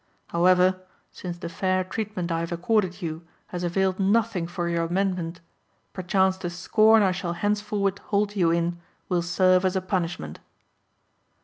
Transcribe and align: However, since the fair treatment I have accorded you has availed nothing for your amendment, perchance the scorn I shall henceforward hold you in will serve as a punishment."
However, 0.29 0.81
since 1.11 1.37
the 1.37 1.47
fair 1.47 1.83
treatment 1.83 2.31
I 2.31 2.39
have 2.39 2.51
accorded 2.51 3.03
you 3.03 3.21
has 3.49 3.63
availed 3.63 3.99
nothing 3.99 4.47
for 4.47 4.67
your 4.67 4.85
amendment, 4.85 5.41
perchance 5.93 6.37
the 6.37 6.49
scorn 6.49 7.03
I 7.03 7.11
shall 7.11 7.33
henceforward 7.33 7.99
hold 8.05 8.35
you 8.35 8.49
in 8.49 8.81
will 9.09 9.21
serve 9.21 9.63
as 9.63 9.75
a 9.75 9.79
punishment." 9.81 10.39